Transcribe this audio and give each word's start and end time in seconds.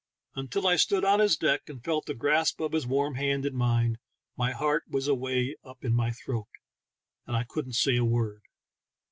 Until 0.33 0.65
I 0.65 0.77
stood 0.77 1.05
on 1.05 1.19
his 1.19 1.37
deck, 1.37 1.69
and 1.69 1.85
felt 1.85 2.07
the 2.07 2.15
grasp 2.15 2.59
of 2.59 2.71
his 2.71 2.87
warm 2.87 3.13
hand 3.13 3.45
in 3.45 3.55
mine, 3.55 3.99
my 4.35 4.51
heart 4.51 4.83
was 4.89 5.07
awaj^ 5.07 5.53
up 5.63 5.85
in 5.85 5.93
my 5.93 6.09
throat, 6.09 6.47
and 7.27 7.37
I 7.37 7.43
couldn't 7.43 7.73
say 7.73 7.97
a 7.97 8.03
word. 8.03 8.41